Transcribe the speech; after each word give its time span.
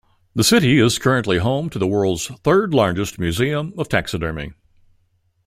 The 0.33 0.43
city 0.43 0.79
is 0.79 0.97
currently 0.97 1.37
home 1.37 1.69
to 1.69 1.77
the 1.77 1.85
world's 1.85 2.25
third 2.43 2.73
largest 2.73 3.19
museum 3.19 3.71
of 3.77 3.87
taxidermy. 3.87 4.53